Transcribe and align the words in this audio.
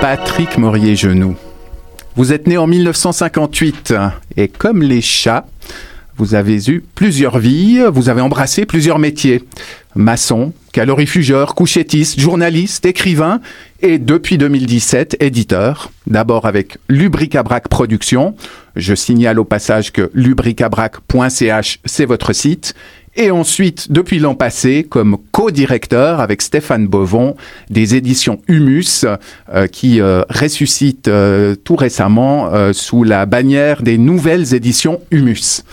Patrick 0.00 0.56
Morier-Genoux. 0.56 1.36
Vous 2.16 2.32
êtes 2.32 2.46
né 2.46 2.56
en 2.56 2.66
1958 2.66 3.92
et 4.38 4.48
comme 4.48 4.82
les 4.82 5.02
chats, 5.02 5.46
vous 6.16 6.34
avez 6.34 6.70
eu 6.70 6.82
plusieurs 6.94 7.38
vies, 7.38 7.82
vous 7.92 8.08
avez 8.08 8.22
embrassé 8.22 8.64
plusieurs 8.64 8.98
métiers. 8.98 9.44
Maçon, 9.94 10.54
calorifugeur, 10.72 11.54
couchettiste, 11.54 12.18
journaliste, 12.18 12.86
écrivain 12.86 13.40
et 13.82 13.98
depuis 13.98 14.38
2017 14.38 15.18
éditeur. 15.20 15.90
D'abord 16.06 16.46
avec 16.46 16.78
Lubricabrac 16.88 17.68
Productions. 17.68 18.34
Je 18.76 18.94
signale 18.94 19.38
au 19.38 19.44
passage 19.44 19.92
que 19.92 20.10
lubricabrac.ch 20.14 21.80
c'est 21.84 22.06
votre 22.06 22.32
site 22.32 22.74
et 23.16 23.30
ensuite, 23.30 23.90
depuis 23.90 24.20
l'an 24.20 24.34
passé, 24.34 24.86
comme 24.88 25.18
co-directeur 25.32 26.20
avec 26.20 26.42
Stéphane 26.42 26.86
Bovon 26.86 27.34
des 27.68 27.96
éditions 27.96 28.40
Humus, 28.46 29.04
euh, 29.52 29.66
qui 29.66 30.00
euh, 30.00 30.22
ressuscite 30.30 31.08
euh, 31.08 31.56
tout 31.56 31.76
récemment 31.76 32.50
sous 32.72 33.02
la 33.02 33.26
bannière 33.26 33.82
des 33.82 33.98
nouvelles 33.98 34.54
éditions 34.54 35.00
Humus. 35.10 35.64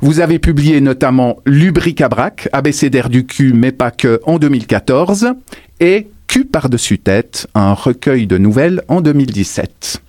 Vous 0.00 0.20
avez 0.20 0.38
publié 0.38 0.80
notamment 0.80 1.38
Lubricabrac, 1.46 2.48
ABCDR 2.52 3.08
du 3.08 3.26
cul, 3.26 3.52
mais 3.52 3.72
pas 3.72 3.90
que, 3.90 4.20
en 4.24 4.38
2014, 4.38 5.32
et 5.78 6.08
Q 6.26 6.44
par-dessus 6.44 6.98
tête, 6.98 7.46
un 7.54 7.74
recueil 7.74 8.26
de 8.26 8.38
nouvelles 8.38 8.82
en 8.88 9.00
2017 9.00 10.00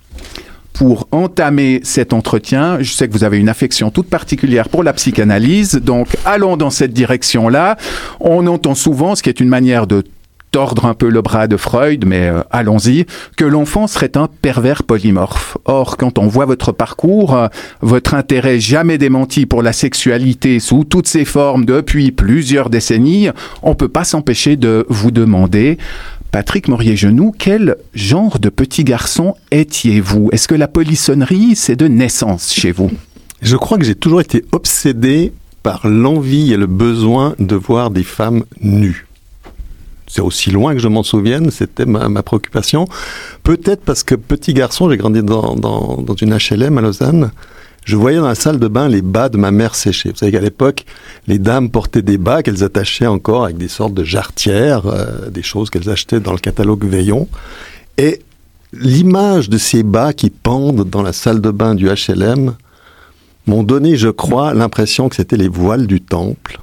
pour 0.73 1.07
entamer 1.11 1.81
cet 1.84 2.13
entretien. 2.13 2.77
Je 2.81 2.91
sais 2.91 3.07
que 3.07 3.13
vous 3.13 3.23
avez 3.23 3.38
une 3.38 3.49
affection 3.49 3.91
toute 3.91 4.09
particulière 4.09 4.70
pour 4.70 4.84
la 4.84 4.93
psychanalyse, 4.93 5.75
donc 5.75 6.07
allons 6.25 6.57
dans 6.57 6.70
cette 6.70 6.93
direction-là. 6.93 7.77
On 8.20 8.48
entend 8.48 8.76
souvent, 8.76 9.15
ce 9.15 9.23
qui 9.23 9.29
est 9.29 9.39
une 9.39 9.49
manière 9.49 9.88
de 9.88 10.03
tordre 10.52 10.85
un 10.85 10.93
peu 10.93 11.09
le 11.09 11.21
bras 11.21 11.48
de 11.48 11.57
Freud, 11.57 12.05
mais 12.05 12.27
euh, 12.27 12.41
allons-y, 12.52 13.05
que 13.37 13.45
l'enfant 13.45 13.87
serait 13.87 14.18
un 14.18 14.27
pervers 14.27 14.84
polymorphe. 14.84 15.57
Or, 15.65 15.98
quand 15.98 16.18
on 16.18 16.27
voit 16.27 16.45
votre 16.45 16.73
parcours, 16.73 17.35
euh, 17.35 17.48
votre 17.82 18.13
intérêt 18.13 18.60
jamais 18.60 18.98
démenti 18.98 19.45
pour 19.45 19.63
la 19.63 19.73
sexualité 19.73 20.60
sous 20.60 20.84
toutes 20.84 21.07
ses 21.07 21.26
formes 21.26 21.65
depuis 21.65 22.12
plusieurs 22.12 22.70
décennies, 22.70 23.29
on 23.63 23.76
peut 23.76 23.88
pas 23.88 24.04
s'empêcher 24.04 24.57
de 24.57 24.85
vous 24.90 25.12
demander 25.12 25.77
Patrick 26.32 26.70
Morier-Genoux, 26.70 27.34
quel 27.37 27.76
genre 27.93 28.40
de 28.40 28.48
petit 28.48 28.85
garçon 28.85 29.35
étiez-vous? 29.51 30.29
Est-ce 30.32 30.48
que 30.48 30.55
la 30.55 30.70
polissonnerie, 30.70 31.57
c'est 31.57 31.76
de 31.76 31.90
naissance 31.90 32.54
chez 32.54 32.71
vous? 32.71 32.90
Je 33.41 33.57
crois 33.57 33.77
que 33.77 33.84
j'ai 33.84 33.96
toujours 33.96 34.21
été 34.21 34.46
obsédé 34.54 35.34
par 35.62 35.90
l'envie 35.90 36.54
et 36.54 36.57
le 36.57 36.68
besoin 36.68 37.35
de 37.40 37.55
voir 37.55 37.91
des 37.91 38.04
femmes 38.04 38.46
nues. 38.62 39.07
C'est 40.07 40.21
aussi 40.21 40.51
loin 40.51 40.73
que 40.73 40.79
je 40.79 40.88
m'en 40.88 41.04
souvienne, 41.04 41.51
c'était 41.51 41.85
ma, 41.85 42.23
préoccupation. 42.23 42.88
Peut-être 43.43 43.82
parce 43.84 44.04
que 44.04 44.16
petit 44.16 44.54
garçon, 44.54 44.90
j'ai 44.90 44.98
grandi 44.98 45.23
dans, 45.23 45.55
dans 45.55 46.16
une 46.16 46.38
HLM 46.38 46.77
à 46.77 46.82
Lausanne, 46.82 47.32
je 47.85 47.96
voyais 47.96 48.18
dans 48.18 48.27
la 48.27 48.35
salle 48.35 48.60
de 48.60 48.68
bain 48.68 48.87
les 48.87 49.01
bas 49.01 49.29
de 49.29 49.37
ma 49.37 49.51
mère 49.51 49.76
sécher. 49.76 50.10
Vous 50.12 50.18
savez 50.18 50.32
qu'à 50.32 50.40
l'époque, 50.40 50.85
les 51.27 51.40
dames 51.40 51.70
portaient 51.70 52.04
des 52.04 52.18
bas 52.18 52.43
qu'elles 52.43 52.63
attachaient 52.63 53.07
encore 53.07 53.46
avec 53.46 53.57
des 53.57 53.68
sortes 53.68 53.93
de 53.93 54.04
jarretières, 54.04 54.85
euh, 54.85 55.29
des 55.29 55.41
choses 55.41 55.70
qu'elles 55.70 55.90
achetaient 55.90 56.20
dans 56.20 56.34
le 56.34 56.38
catalogue 56.38 56.85
Veillon. 56.85 57.27
Et 57.98 58.21
l'image 58.71 59.49
de 59.49 59.57
ces 59.57 59.84
bas 59.84 60.13
qui 60.13 60.29
pendent 60.29 60.88
dans 60.88 61.01
la 61.01 61.13
salle 61.13 61.41
de 61.41 61.49
bain 61.49 61.73
du 61.73 61.88
HLM 61.88 62.55
m'ont 63.48 63.63
donné, 63.63 63.98
je 63.98 64.09
crois, 64.09 64.53
l'impression 64.53 65.09
que 65.09 65.16
c'était 65.16 65.38
les 65.38 65.47
voiles 65.50 65.88
du 65.88 66.01
temple 66.01 66.59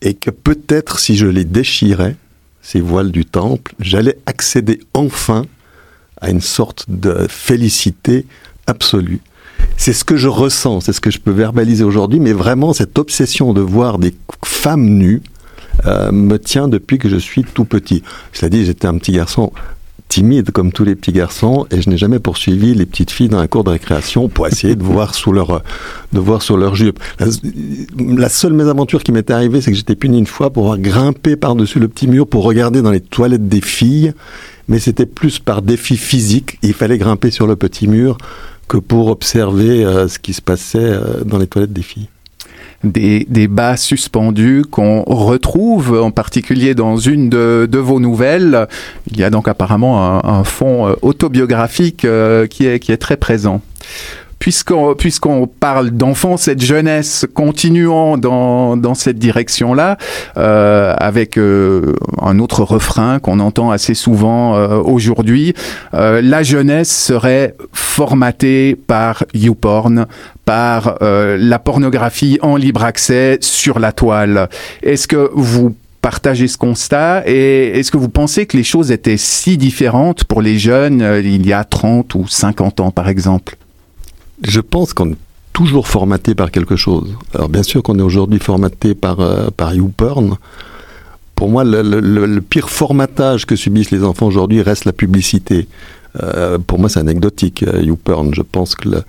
et 0.00 0.14
que 0.14 0.30
peut-être 0.30 1.00
si 1.00 1.16
je 1.16 1.26
les 1.26 1.44
déchirais, 1.44 2.14
ces 2.62 2.80
voiles 2.80 3.10
du 3.10 3.24
temple, 3.24 3.74
j'allais 3.80 4.18
accéder 4.26 4.78
enfin 4.94 5.46
à 6.20 6.30
une 6.30 6.40
sorte 6.40 6.84
de 6.88 7.26
félicité 7.28 8.24
absolue 8.66 9.20
c'est 9.76 9.92
ce 9.92 10.04
que 10.04 10.16
je 10.16 10.28
ressens, 10.28 10.82
c'est 10.82 10.92
ce 10.92 11.00
que 11.00 11.10
je 11.10 11.18
peux 11.18 11.30
verbaliser 11.30 11.84
aujourd'hui, 11.84 12.20
mais 12.20 12.32
vraiment 12.32 12.72
cette 12.72 12.98
obsession 12.98 13.52
de 13.52 13.60
voir 13.60 13.98
des 13.98 14.14
femmes 14.44 14.86
nues 14.86 15.22
euh, 15.86 16.10
me 16.10 16.38
tient 16.38 16.68
depuis 16.68 16.98
que 16.98 17.08
je 17.08 17.16
suis 17.16 17.44
tout 17.44 17.64
petit. 17.64 18.02
Cela 18.32 18.48
dit, 18.48 18.64
j'étais 18.64 18.86
un 18.86 18.98
petit 18.98 19.12
garçon 19.12 19.52
timide 20.08 20.50
comme 20.50 20.72
tous 20.72 20.84
les 20.84 20.94
petits 20.94 21.12
garçons 21.12 21.66
et 21.70 21.82
je 21.82 21.90
n'ai 21.90 21.98
jamais 21.98 22.18
poursuivi 22.18 22.74
les 22.74 22.86
petites 22.86 23.10
filles 23.10 23.28
dans 23.28 23.38
la 23.38 23.46
cour 23.46 23.62
de 23.62 23.70
récréation 23.70 24.28
pour 24.28 24.46
essayer 24.46 24.74
de 24.74 24.82
voir 24.82 25.14
sous 25.14 25.32
leur 25.32 25.62
de 26.12 26.18
voir 26.18 26.42
sur 26.42 26.56
leur 26.56 26.74
jupe. 26.74 26.98
La, 27.98 28.28
seule 28.28 28.54
mésaventure 28.54 29.02
qui 29.02 29.12
m'était 29.12 29.34
arrivée, 29.34 29.60
c'est 29.60 29.70
que 29.70 29.76
j'étais 29.76 29.96
puni 29.96 30.18
une 30.18 30.26
fois 30.26 30.50
pour 30.50 30.64
avoir 30.64 30.78
grimpé 30.78 31.36
par-dessus 31.36 31.78
le 31.78 31.88
petit 31.88 32.08
mur 32.08 32.26
pour 32.26 32.44
regarder 32.44 32.82
dans 32.82 32.90
les 32.90 33.00
toilettes 33.00 33.48
des 33.48 33.60
filles, 33.60 34.14
mais 34.66 34.78
c'était 34.78 35.06
plus 35.06 35.38
par 35.38 35.62
défi 35.62 35.96
physique. 35.96 36.58
Il 36.62 36.72
fallait 36.72 36.98
grimper 36.98 37.30
sur 37.30 37.46
le 37.46 37.56
petit 37.56 37.86
mur 37.86 38.16
que 38.68 38.76
pour 38.76 39.08
observer 39.08 39.84
euh, 39.84 40.08
ce 40.08 40.18
qui 40.18 40.34
se 40.34 40.42
passait 40.42 40.78
euh, 40.78 41.24
dans 41.24 41.38
les 41.38 41.46
toilettes 41.46 41.72
des 41.72 41.82
filles. 41.82 42.08
Des, 42.84 43.26
des, 43.28 43.48
bas 43.48 43.76
suspendus 43.76 44.64
qu'on 44.70 45.02
retrouve 45.02 46.00
en 46.00 46.12
particulier 46.12 46.76
dans 46.76 46.96
une 46.96 47.28
de, 47.28 47.78
vos 47.78 47.98
nouvelles. 47.98 48.68
Il 49.10 49.18
y 49.18 49.24
a 49.24 49.30
donc 49.30 49.48
apparemment 49.48 50.22
un, 50.24 50.38
un 50.38 50.44
fond 50.44 50.86
euh, 50.86 50.94
autobiographique 51.02 52.06
qui 52.50 52.66
est 52.66 53.00
très 53.00 53.16
présent 53.16 53.62
puisqu'on 54.38 54.94
puisqu'on 54.94 55.46
parle 55.46 55.90
d'enfance 55.90 56.48
et 56.48 56.54
de 56.54 56.60
jeunesse, 56.60 57.26
continuons 57.34 58.16
dans, 58.16 58.76
dans 58.76 58.94
cette 58.94 59.18
direction-là, 59.18 59.98
euh, 60.36 60.94
avec 60.98 61.36
euh, 61.36 61.94
un 62.20 62.38
autre 62.38 62.62
refrain 62.62 63.18
qu'on 63.18 63.40
entend 63.40 63.70
assez 63.70 63.94
souvent 63.94 64.56
euh, 64.56 64.78
aujourd'hui. 64.78 65.54
Euh, 65.94 66.20
la 66.22 66.42
jeunesse 66.42 66.90
serait 66.90 67.54
formatée 67.72 68.76
par 68.86 69.24
YouPorn, 69.34 70.06
par 70.44 70.98
euh, 71.02 71.36
la 71.38 71.58
pornographie 71.58 72.38
en 72.42 72.56
libre 72.56 72.84
accès 72.84 73.38
sur 73.40 73.78
la 73.78 73.92
toile. 73.92 74.48
Est-ce 74.82 75.08
que 75.08 75.30
vous 75.34 75.74
partagez 76.00 76.46
ce 76.48 76.56
constat 76.56 77.22
et 77.26 77.78
est-ce 77.78 77.90
que 77.90 77.98
vous 77.98 78.08
pensez 78.08 78.46
que 78.46 78.56
les 78.56 78.62
choses 78.62 78.92
étaient 78.92 79.16
si 79.16 79.58
différentes 79.58 80.24
pour 80.24 80.40
les 80.40 80.58
jeunes 80.58 81.04
il 81.22 81.46
y 81.46 81.52
a 81.52 81.64
30 81.64 82.14
ou 82.14 82.26
50 82.26 82.80
ans 82.80 82.90
par 82.90 83.08
exemple? 83.08 83.57
Je 84.42 84.60
pense 84.60 84.92
qu'on 84.94 85.12
est 85.12 85.16
toujours 85.52 85.88
formaté 85.88 86.34
par 86.34 86.50
quelque 86.50 86.76
chose. 86.76 87.16
Alors 87.34 87.48
bien 87.48 87.62
sûr 87.62 87.82
qu'on 87.82 87.98
est 87.98 88.02
aujourd'hui 88.02 88.38
formaté 88.38 88.94
par, 88.94 89.20
euh, 89.20 89.48
par 89.56 89.74
YouPorn. 89.74 90.36
Pour 91.34 91.48
moi, 91.48 91.62
le, 91.64 92.40
pire 92.40 92.68
formatage 92.68 93.46
que 93.46 93.54
subissent 93.54 93.92
les 93.92 94.02
enfants 94.02 94.26
aujourd'hui 94.26 94.60
reste 94.60 94.84
la 94.84 94.92
publicité. 94.92 95.68
Euh, 96.22 96.58
pour 96.58 96.78
moi, 96.80 96.88
c'est 96.88 96.98
anecdotique, 96.98 97.62
euh, 97.62 97.80
YouPorn. 97.82 98.34
Je 98.34 98.42
pense 98.42 98.74
que 98.74 98.88
le, 98.88 99.02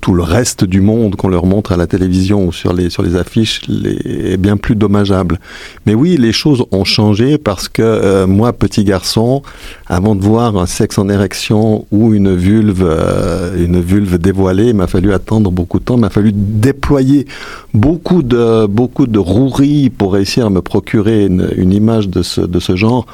tout 0.00 0.14
le 0.14 0.22
reste 0.22 0.64
du 0.64 0.80
monde 0.80 1.16
qu'on 1.16 1.28
leur 1.28 1.46
montre 1.46 1.72
à 1.72 1.76
la 1.76 1.86
télévision 1.86 2.46
ou 2.46 2.52
sur 2.52 2.72
les, 2.72 2.90
sur 2.90 3.02
les 3.02 3.16
affiches 3.16 3.62
est 4.04 4.36
bien 4.36 4.56
plus 4.56 4.76
dommageable. 4.76 5.38
Mais 5.86 5.94
oui, 5.94 6.16
les 6.16 6.32
choses 6.32 6.64
ont 6.70 6.84
changé 6.84 7.38
parce 7.38 7.68
que 7.68 7.82
euh, 7.82 8.26
moi, 8.26 8.52
petit 8.52 8.84
garçon, 8.84 9.42
avant 9.86 10.14
de 10.14 10.22
voir 10.22 10.56
un 10.56 10.66
sexe 10.66 10.98
en 10.98 11.08
érection 11.08 11.86
ou 11.90 12.14
une 12.14 12.34
vulve, 12.34 12.86
euh, 12.86 13.64
une 13.64 13.80
vulve 13.80 14.18
dévoilée, 14.18 14.68
il 14.68 14.74
m'a 14.74 14.86
fallu 14.86 15.12
attendre 15.12 15.50
beaucoup 15.50 15.78
de 15.78 15.84
temps, 15.84 15.96
il 15.96 16.00
m'a 16.00 16.10
fallu 16.10 16.32
déployer 16.34 17.26
beaucoup 17.74 18.22
de, 18.22 18.66
beaucoup 18.66 19.06
de 19.06 19.18
roueries 19.18 19.90
pour 19.90 20.14
réussir 20.14 20.46
à 20.46 20.50
me 20.50 20.62
procurer 20.62 21.26
une, 21.26 21.48
une 21.56 21.72
image 21.72 22.08
de 22.08 22.22
ce, 22.22 22.40
de 22.40 22.60
ce 22.60 22.76
genre. 22.76 23.06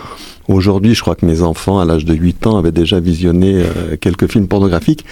Aujourd'hui, 0.49 0.95
je 0.95 1.03
crois 1.03 1.15
que 1.15 1.27
mes 1.27 1.43
enfants, 1.43 1.79
à 1.79 1.85
l'âge 1.85 2.07
de 2.07 2.15
8 2.15 2.47
ans, 2.47 2.57
avaient 2.57 2.73
déjà 2.73 3.01
visionné 3.01 3.57
euh, 3.57 3.97
quelques 4.01 4.31
films 4.31 4.49
pornographiques 4.49 5.05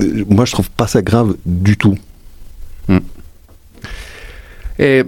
moi, 0.00 0.44
je 0.44 0.52
trouve 0.52 0.70
pas 0.70 0.86
ça 0.86 1.02
grave 1.02 1.36
du 1.46 1.76
tout. 1.76 1.96
Hmm. 2.88 2.98
Et 4.78 5.04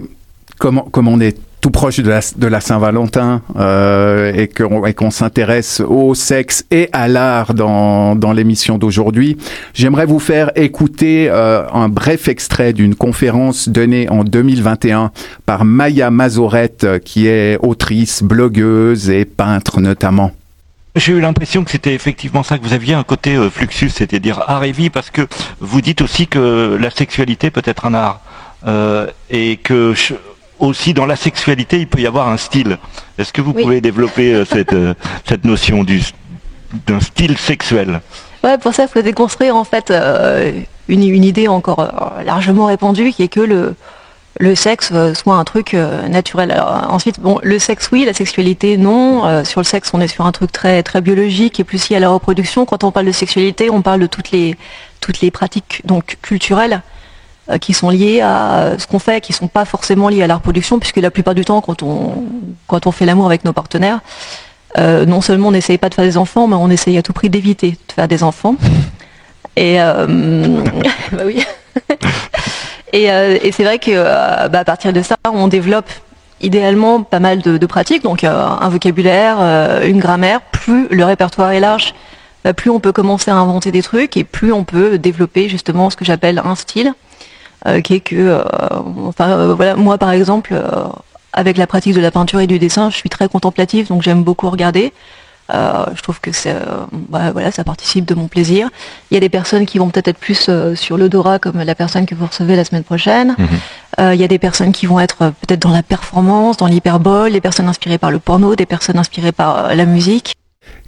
comme, 0.57 0.81
on 0.95 1.19
est 1.19 1.37
tout 1.59 1.71
proche 1.71 1.99
de 1.99 2.47
la, 2.47 2.61
Saint-Valentin 2.61 3.41
euh, 3.57 4.31
et 4.33 4.47
qu'on 4.47 5.11
s'intéresse 5.11 5.81
au 5.81 6.13
sexe 6.15 6.65
et 6.71 6.89
à 6.93 7.07
l'art 7.07 7.53
dans, 7.53 8.15
dans 8.15 8.31
l'émission 8.31 8.77
d'aujourd'hui, 8.77 9.37
j'aimerais 9.73 10.05
vous 10.05 10.19
faire 10.19 10.51
écouter 10.55 11.27
euh, 11.29 11.67
un 11.73 11.89
bref 11.89 12.27
extrait 12.27 12.73
d'une 12.73 12.95
conférence 12.95 13.69
donnée 13.69 14.07
en 14.09 14.23
2021 14.23 15.11
par 15.45 15.65
Maya 15.65 16.11
Mazorette, 16.11 16.99
qui 17.03 17.27
est 17.27 17.57
autrice, 17.61 18.23
blogueuse 18.23 19.09
et 19.09 19.25
peintre 19.25 19.81
notamment. 19.81 20.31
J'ai 20.97 21.11
eu 21.11 21.21
l'impression 21.21 21.63
que 21.63 21.69
c'était 21.69 21.93
effectivement 21.93 22.41
ça 22.41 22.57
que 22.57 22.63
vous 22.63 22.73
aviez 22.73 22.95
un 22.95 23.03
côté 23.03 23.35
euh, 23.35 23.51
fluxus, 23.51 23.89
c'est-à-dire 23.89 24.43
art 24.47 24.63
et 24.63 24.71
vie, 24.71 24.89
parce 24.89 25.11
que 25.11 25.27
vous 25.59 25.79
dites 25.79 26.01
aussi 26.01 26.25
que 26.25 26.75
la 26.81 26.89
sexualité 26.89 27.51
peut 27.51 27.61
être 27.65 27.85
un 27.85 27.93
art 27.93 28.19
euh, 28.65 29.05
et 29.29 29.57
que 29.57 29.93
aussi 30.57 30.95
dans 30.95 31.05
la 31.05 31.15
sexualité 31.15 31.79
il 31.79 31.87
peut 31.87 31.99
y 31.99 32.07
avoir 32.07 32.29
un 32.29 32.37
style. 32.37 32.79
Est-ce 33.19 33.31
que 33.31 33.41
vous 33.41 33.53
pouvez 33.53 33.79
développer 33.79 34.33
euh, 34.33 34.43
cette, 34.43 34.75
cette 35.25 35.45
notion 35.45 35.83
du 35.83 36.01
d'un 36.87 36.99
style 36.99 37.37
sexuel? 37.37 38.01
Ouais, 38.43 38.57
pour 38.57 38.73
ça 38.73 38.83
il 38.83 38.89
faut 38.89 39.01
déconstruire 39.03 39.55
en 39.55 39.63
fait 39.65 39.93
une, 40.87 41.03
une 41.03 41.23
idée 41.23 41.47
encore 41.47 42.13
largement 42.25 42.65
répandue 42.65 43.11
qui 43.11 43.21
est 43.21 43.27
que 43.27 43.39
le 43.39 43.75
le 44.39 44.55
sexe 44.55 44.91
soit 45.13 45.35
un 45.35 45.43
truc 45.43 45.73
naturel. 45.73 46.61
ensuite, 46.89 47.19
bon, 47.19 47.39
le 47.43 47.59
sexe 47.59 47.89
oui, 47.91 48.05
la 48.05 48.13
sexualité 48.13 48.77
non. 48.77 49.43
sur 49.43 49.61
le 49.61 49.65
sexe, 49.65 49.91
on 49.93 50.01
est 50.01 50.07
sur 50.07 50.25
un 50.25 50.31
truc 50.31 50.51
très 50.51 50.83
biologique 51.01 51.59
et 51.59 51.63
plus 51.63 51.89
lié 51.89 51.97
à 51.97 51.99
la 51.99 52.09
reproduction. 52.09 52.65
Quand 52.65 52.83
on 52.83 52.91
parle 52.91 53.07
de 53.07 53.11
sexualité, 53.11 53.69
on 53.69 53.81
parle 53.81 54.01
de 54.01 54.07
toutes 54.07 54.31
les 54.31 55.31
pratiques 55.31 55.81
donc 55.85 56.17
culturelles 56.21 56.81
qui 57.61 57.73
sont 57.73 57.89
liées 57.89 58.21
à 58.21 58.73
ce 58.77 58.87
qu'on 58.87 58.99
fait, 58.99 59.21
qui 59.21 59.33
sont 59.33 59.47
pas 59.47 59.65
forcément 59.65 60.09
liées 60.09 60.23
à 60.23 60.27
la 60.27 60.35
reproduction, 60.35 60.79
puisque 60.79 60.97
la 60.97 61.11
plupart 61.11 61.33
du 61.33 61.45
temps, 61.45 61.61
quand 61.61 61.83
on 62.87 62.91
fait 62.91 63.05
l'amour 63.05 63.25
avec 63.25 63.45
nos 63.45 63.53
partenaires, 63.53 64.01
non 64.77 65.21
seulement 65.21 65.47
on 65.47 65.51
n'essaye 65.51 65.77
pas 65.77 65.89
de 65.89 65.95
faire 65.95 66.05
des 66.05 66.17
enfants, 66.17 66.47
mais 66.47 66.55
on 66.55 66.69
essaye 66.69 66.97
à 66.97 67.01
tout 67.01 67.13
prix 67.13 67.29
d'éviter 67.29 67.71
de 67.71 67.93
faire 67.93 68.07
des 68.07 68.23
enfants. 68.23 68.55
Et 69.57 69.81
euh, 69.81 70.05
bah 71.11 71.23
oui. 71.25 71.43
Euh, 72.93 73.37
et, 73.41 73.51
c'est 73.51 73.63
vrai 73.63 73.79
que 73.79 73.91
euh, 73.91 74.47
bah, 74.47 74.63
partir 74.63 74.93
de 74.93 75.01
ça, 75.01 75.17
on 75.25 75.47
développe 75.47 75.89
idéalement 76.39 77.03
pas 77.03 77.19
mal 77.19 77.41
de, 77.41 77.65
pratiques, 77.65 78.03
donc 78.03 78.23
un 78.23 78.69
vocabulaire, 78.69 79.39
une 79.83 79.99
grammaire. 79.99 80.41
Plus 80.41 80.87
le 80.89 81.03
répertoire 81.03 81.51
est 81.51 81.59
large, 81.59 81.95
bah, 82.43 82.53
plus 82.53 82.69
on 82.69 82.79
peut 82.79 82.91
commencer 82.91 83.31
à 83.31 83.35
inventer 83.35 83.71
des 83.71 83.81
trucs 83.81 84.15
et 84.17 84.23
plus 84.23 84.53
on 84.53 84.63
peut 84.63 84.99
développer 84.99 85.49
justement 85.49 85.89
ce 85.89 85.95
que 85.95 86.05
j'appelle 86.05 86.39
un 86.43 86.53
style, 86.53 86.93
qui 87.83 87.95
est 87.95 87.99
que, 88.01 88.43
enfin 89.07 89.47
voilà, 89.55 89.75
moi 89.75 89.97
par 89.97 90.11
exemple, 90.11 90.53
avec 91.33 91.57
la 91.57 91.65
pratique 91.65 91.95
de 91.95 92.01
la 92.01 92.11
peinture 92.11 92.39
et 92.39 92.47
du 92.47 92.59
dessin, 92.59 92.91
je 92.91 92.97
suis 92.97 93.09
très 93.09 93.27
contemplative, 93.27 93.87
donc 93.87 94.03
j'aime 94.03 94.23
beaucoup 94.23 94.47
regarder. 94.51 94.93
Euh, 95.53 95.85
je 95.95 96.01
trouve 96.01 96.19
que 96.19 96.31
c'est, 96.31 96.51
euh, 96.51 96.85
bah, 96.91 97.31
voilà, 97.31 97.51
ça 97.51 97.63
participe 97.63 98.05
de 98.05 98.13
mon 98.15 98.27
plaisir. 98.27 98.69
Il 99.11 99.13
y 99.13 99.17
a 99.17 99.19
des 99.19 99.29
personnes 99.29 99.65
qui 99.65 99.77
vont 99.77 99.89
peut-être 99.89 100.09
être 100.09 100.17
plus 100.17 100.47
euh, 100.49 100.75
sur 100.75 100.97
l'odorat, 100.97 101.39
comme 101.39 101.61
la 101.61 101.75
personne 101.75 102.05
que 102.05 102.15
vous 102.15 102.25
recevez 102.25 102.55
la 102.55 102.65
semaine 102.65 102.83
prochaine. 102.83 103.35
Mhm. 103.37 104.13
il 104.13 104.19
y 104.19 104.23
a 104.23 104.27
des 104.27 104.39
personnes 104.39 104.71
qui 104.71 104.85
vont 104.85 104.99
être 104.99 105.33
peut-être 105.41 105.61
dans 105.61 105.71
la 105.71 105.81
performance, 105.81 106.57
dans 106.57 106.67
l'hyperbole, 106.67 107.31
des 107.31 107.41
personnes 107.41 107.67
inspirées 107.67 107.97
par 107.97 108.11
le 108.11 108.19
porno, 108.19 108.55
des 108.55 108.67
personnes 108.67 108.99
inspirées 108.99 109.31
par 109.31 109.75
la 109.75 109.85
musique. 109.85 110.35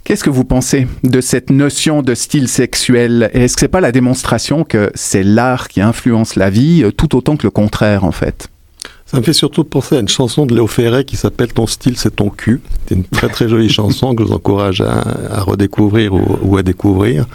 Qu'est-ce 0.04 0.22
que 0.22 0.30
vous 0.30 0.44
pensez 0.44 0.86
de 1.02 1.20
cette 1.20 1.50
notion 1.50 2.02
de 2.02 2.14
style 2.14 2.46
sexuel? 2.46 3.30
Est-ce 3.32 3.54
que 3.54 3.60
c'est 3.60 3.68
pas 3.68 3.80
la 3.80 3.92
démonstration 3.92 4.64
que 4.64 4.92
c'est 4.94 5.22
l'art 5.24 5.68
qui 5.68 5.80
influence 5.80 6.36
la 6.36 6.50
vie 6.50 6.84
tout 6.96 7.16
autant 7.16 7.36
que 7.36 7.44
le 7.44 7.50
contraire 7.50 8.04
en 8.04 8.12
fait? 8.12 8.48
Ça 9.10 9.16
me 9.16 9.22
fait 9.24 9.32
surtout 9.32 9.64
penser 9.64 9.96
à 9.96 9.98
une 9.98 10.08
chanson 10.08 10.46
de 10.46 10.54
Léo 10.54 10.68
Ferré 10.68 11.04
qui 11.04 11.16
s'appelle 11.16 11.52
Ton 11.52 11.66
style, 11.66 11.96
c'est 11.96 12.14
ton 12.14 12.30
cul. 12.30 12.60
C'est 12.86 12.94
une 12.94 13.02
très 13.02 13.28
très 13.28 13.48
jolie 13.48 13.68
chanson 13.68 14.14
que 14.14 14.22
je 14.22 14.28
vous 14.28 14.34
encourage 14.34 14.82
à, 14.82 15.42
redécouvrir 15.42 16.12
ou, 16.14 16.56
à 16.56 16.62
découvrir. 16.62 17.26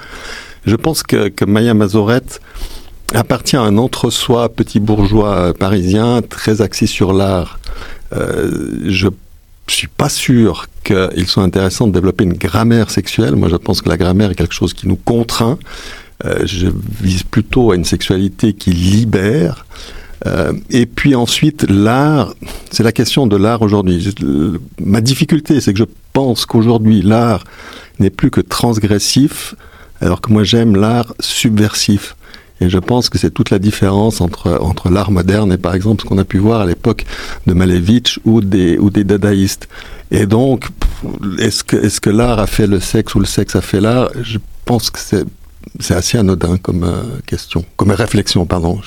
Je 0.66 0.78
pense 0.78 1.04
que, 1.04 1.44
Maya 1.46 1.74
Mazorette 1.74 2.40
appartient 3.14 3.58
à 3.58 3.62
un 3.62 3.78
entre-soi 3.78 4.48
petit 4.48 4.80
bourgeois 4.80 5.54
parisien 5.54 6.22
très 6.22 6.62
axé 6.62 6.88
sur 6.88 7.12
l'art. 7.12 7.60
Euh, 8.14 8.80
je 8.86 9.10
suis 9.68 9.90
pas 9.90 10.08
sûr 10.08 10.68
qu'il 10.86 11.28
soit 11.28 11.44
intéressant 11.44 11.88
de 11.88 11.92
développer 11.92 12.24
une 12.24 12.36
grammaire 12.36 12.90
sexuelle. 12.90 13.36
Moi, 13.36 13.50
je 13.50 13.58
pense 13.58 13.82
que 13.82 13.90
la 13.90 13.98
grammaire 13.98 14.32
est 14.32 14.36
quelque 14.36 14.54
chose 14.54 14.74
qui 14.74 14.88
nous 14.88 14.96
contraint. 14.96 15.60
Euh, 16.24 16.46
je 16.46 16.68
vise 17.02 17.24
plutôt 17.24 17.74
à 17.74 17.76
une 17.76 17.84
sexualité 17.84 18.54
qui 18.54 18.72
libère. 18.72 19.66
Euh, 20.26 20.54
et 20.70 20.86
puis 20.86 21.16
ensuite, 21.16 21.70
l'art, 21.70 22.34
c'est 22.72 22.84
la 22.84 22.92
question 22.92 23.28
de 23.28 23.36
l'art 23.36 23.62
aujourd'hui. 23.62 24.14
Ma 24.80 25.02
difficulté, 25.02 25.62
c'est 25.62 25.74
que 25.74 25.80
je 25.80 25.86
pense 26.14 26.46
qu'aujourd'hui, 26.46 27.02
l'art 27.02 27.44
n'est 28.00 28.10
plus 28.10 28.32
que 28.32 28.42
transgressif, 28.42 29.56
alors 30.02 30.22
que 30.22 30.32
moi 30.32 30.44
j'aime 30.44 30.76
l'art 30.76 31.14
subversif. 31.20 32.16
Et 32.62 32.70
je 32.70 32.80
pense 32.80 33.10
que 33.10 33.18
c'est 33.18 33.32
toute 33.32 33.50
la 33.50 33.60
différence 33.60 34.22
entre, 34.22 34.60
entre 34.62 34.90
l'art 34.90 35.12
moderne 35.12 35.52
et 35.52 35.58
par 35.58 35.76
exemple 35.76 36.04
ce 36.04 36.08
qu'on 36.08 36.18
a 36.18 36.24
pu 36.24 36.38
voir 36.38 36.62
à 36.62 36.66
l'époque 36.66 37.06
de 37.48 37.54
Malevich 37.54 38.20
ou 38.24 38.40
des, 38.40 38.78
ou 38.78 38.90
des 38.90 39.04
dadaïstes. 39.04 39.68
Et 40.10 40.26
donc, 40.26 40.68
est-ce 41.40 41.66
que, 41.66 41.76
est-ce 41.76 42.00
que 42.00 42.10
l'art 42.10 42.40
a 42.40 42.48
fait 42.48 42.68
le 42.68 42.80
sexe 42.80 43.14
ou 43.16 43.20
le 43.20 43.26
sexe 43.26 43.56
a 43.58 43.62
fait 43.62 43.82
l'art? 43.82 44.10
Je 44.22 44.38
pense 44.64 44.90
que 44.90 45.00
c'est, 45.00 45.26
c'est 45.82 45.96
assez 45.96 46.18
anodin 46.18 46.58
comme 46.58 46.86
euh, 46.86 47.04
question, 47.26 47.66
comme 47.76 47.92
réflexion, 47.92 48.46
pardon. 48.46 48.80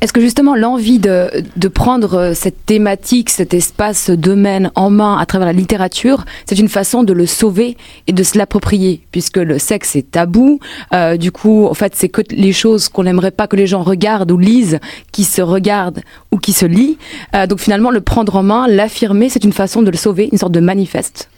Est-ce 0.00 0.12
que 0.12 0.20
justement 0.20 0.54
l'envie 0.54 0.98
de, 0.98 1.68
prendre 1.68 2.14
euh, 2.14 2.34
cette 2.34 2.66
thématique, 2.66 3.30
cet 3.30 3.54
espace 3.54 4.10
domaine 4.10 4.70
en 4.74 4.90
main 4.90 5.16
à 5.16 5.26
travers 5.26 5.46
la 5.46 5.52
littérature, 5.52 6.24
c'est 6.46 6.58
une 6.58 6.68
façon 6.68 7.02
de 7.04 7.12
le 7.12 7.26
sauver 7.26 7.76
et 8.06 8.12
de 8.12 8.22
se 8.22 8.36
l'approprier, 8.36 9.00
puisque 9.12 9.36
le 9.36 9.58
sexe 9.58 9.96
est 9.96 10.10
tabou. 10.10 10.58
Euh, 10.92 11.16
du 11.16 11.30
coup, 11.30 11.66
en 11.66 11.74
fait, 11.74 11.94
c'est 11.94 12.08
que 12.08 12.22
les 12.30 12.52
choses 12.52 12.88
qu'on 12.88 13.04
n'aimerait 13.04 13.30
pas 13.30 13.46
que 13.46 13.56
les 13.56 13.66
gens 13.66 13.82
regardent 13.82 14.32
ou 14.32 14.38
lisent, 14.38 14.80
qui 15.12 15.24
se 15.24 15.40
regardent 15.40 16.00
ou 16.30 16.38
qui 16.38 16.52
se 16.52 16.66
lisent. 16.66 16.96
Euh, 17.34 17.46
donc 17.46 17.60
finalement, 17.60 17.90
le 17.90 18.00
prendre 18.00 18.36
en 18.36 18.42
main, 18.42 18.66
l'affirmer, 18.68 19.28
c'est 19.28 19.44
une 19.44 19.52
façon 19.52 19.82
de 19.82 19.90
le 19.90 19.96
sauver, 19.96 20.28
une 20.32 20.38
sorte 20.38 20.52
de 20.52 20.60
manifeste. 20.60 21.28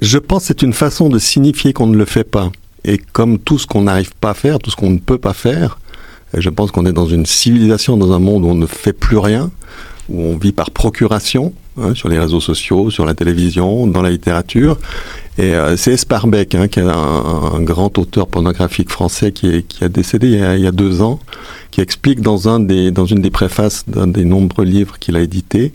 Je 0.00 0.18
pense 0.18 0.42
que 0.42 0.46
c'est 0.48 0.62
une 0.62 0.72
façon 0.72 1.08
de 1.08 1.18
signifier 1.18 1.72
qu'on 1.72 1.86
ne 1.86 1.96
le 1.96 2.04
fait 2.04 2.24
pas. 2.24 2.50
Et 2.84 2.98
comme 2.98 3.38
tout 3.38 3.58
ce 3.58 3.66
qu'on 3.66 3.82
n'arrive 3.82 4.14
pas 4.20 4.30
à 4.30 4.34
faire, 4.34 4.58
tout 4.58 4.70
ce 4.70 4.76
qu'on 4.76 4.90
ne 4.90 4.98
peut 4.98 5.18
pas 5.18 5.34
faire, 5.34 5.79
je 6.34 6.50
pense 6.50 6.70
qu'on 6.70 6.86
est 6.86 6.92
dans 6.92 7.06
une 7.06 7.26
civilisation, 7.26 7.96
dans 7.96 8.12
un 8.12 8.18
monde 8.18 8.44
où 8.44 8.48
on 8.48 8.54
ne 8.54 8.66
fait 8.66 8.92
plus 8.92 9.18
rien, 9.18 9.50
où 10.08 10.22
on 10.22 10.36
vit 10.36 10.52
par 10.52 10.70
procuration, 10.70 11.52
hein, 11.80 11.94
sur 11.94 12.08
les 12.08 12.18
réseaux 12.18 12.40
sociaux, 12.40 12.90
sur 12.90 13.04
la 13.04 13.14
télévision, 13.14 13.86
dans 13.86 14.02
la 14.02 14.10
littérature. 14.10 14.78
Et 15.38 15.54
euh, 15.54 15.76
c'est 15.76 15.92
Esparbeck, 15.92 16.54
hein, 16.54 16.68
qui 16.68 16.80
est 16.80 16.84
un, 16.84 17.60
grand 17.62 17.96
auteur 17.98 18.26
pornographique 18.26 18.90
français 18.90 19.32
qui, 19.32 19.62
qui 19.64 19.84
a 19.84 19.88
décédé 19.88 20.28
il 20.28 20.60
y 20.60 20.66
a, 20.66 20.72
deux 20.72 21.02
ans, 21.02 21.20
qui 21.70 21.80
explique 21.80 22.20
dans, 22.20 22.48
un 22.48 22.60
des, 22.60 22.90
dans 22.90 23.06
une 23.06 23.20
des 23.20 23.30
préfaces 23.30 23.84
d'un 23.86 24.06
des 24.06 24.24
nombreux 24.24 24.64
livres 24.64 24.98
qu'il 24.98 25.16
a 25.16 25.20
édités, 25.20 25.72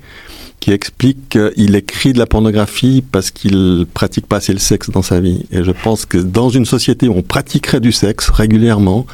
qui 0.59 0.71
explique 0.71 1.29
qu'il 1.29 1.75
écrit 1.75 2.13
de 2.13 2.19
la 2.19 2.25
pornographie 2.25 3.03
parce 3.11 3.31
qu'il 3.31 3.85
pratique 3.93 4.27
pas 4.27 4.37
assez 4.37 4.53
le 4.53 4.59
sexe 4.59 4.89
dans 4.89 5.01
sa 5.01 5.19
vie. 5.19 5.45
Et 5.51 5.63
je 5.63 5.71
pense 5.71 6.05
que 6.05 6.17
dans 6.17 6.49
une 6.49 6.65
société 6.65 7.07
où 7.07 7.13
on 7.15 7.21
pratiquerait 7.21 7.79
du 7.79 7.91
sexe 7.91 8.29
régulièrement, 8.29 9.05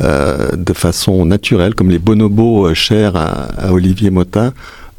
de 0.00 0.72
façon 0.72 1.24
naturelle, 1.24 1.74
comme 1.74 1.90
les 1.90 1.98
bonobos 1.98 2.66
euh, 2.66 2.74
chers 2.74 3.16
à, 3.16 3.72
Olivier 3.72 4.10
Motin, 4.10 4.52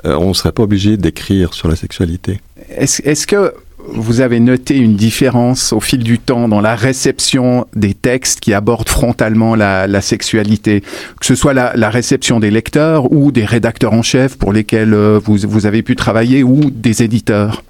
euh, 0.06 0.16
on 0.16 0.30
ne 0.30 0.34
serait 0.34 0.52
pas 0.52 0.64
obligé 0.64 0.98
d'écrire 0.98 1.54
sur 1.54 1.68
la 1.68 1.76
sexualité. 1.76 2.42
Est-ce 2.70 3.28
que 3.28 3.54
vous 3.88 4.22
avez 4.22 4.40
noté 4.40 4.78
une 4.78 4.96
différence 4.96 5.72
au 5.72 5.80
fil 5.80 6.04
du 6.04 6.18
temps 6.18 6.48
dans 6.48 6.62
la 6.62 6.76
réception 6.76 7.68
des 7.76 7.94
textes 7.94 8.40
qui 8.40 8.54
abordent 8.54 8.90
frontalement 8.90 9.54
la, 9.54 10.02
sexualité, 10.02 10.82
que 10.82 11.26
ce 11.26 11.36
soit 11.36 11.54
la, 11.54 11.90
réception 11.90 12.40
des 12.40 12.50
lecteurs 12.50 13.12
ou 13.12 13.32
des 13.32 13.46
rédacteurs 13.46 13.94
en 13.94 14.02
chef 14.02 14.38
pour 14.38 14.54
lesquels 14.54 14.96
vous 14.96 15.66
avez 15.68 15.84
pu 15.84 15.96
travailler 15.96 16.42
ou 16.42 16.72
des 16.72 17.04
éditeurs? 17.04 17.64